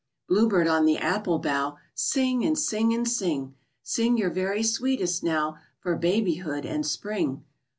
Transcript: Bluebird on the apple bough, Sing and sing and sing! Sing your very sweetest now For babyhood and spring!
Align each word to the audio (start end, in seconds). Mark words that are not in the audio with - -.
Bluebird 0.27 0.65
on 0.67 0.85
the 0.85 0.97
apple 0.97 1.37
bough, 1.37 1.77
Sing 1.93 2.43
and 2.43 2.57
sing 2.57 2.91
and 2.91 3.07
sing! 3.07 3.53
Sing 3.83 4.17
your 4.17 4.31
very 4.31 4.63
sweetest 4.63 5.23
now 5.23 5.57
For 5.77 5.95
babyhood 5.95 6.65
and 6.65 6.83
spring! 6.83 7.43